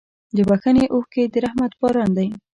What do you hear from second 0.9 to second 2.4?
اوښکې د رحمت باران دی.